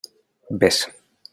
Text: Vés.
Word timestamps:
Vés. 0.59 0.79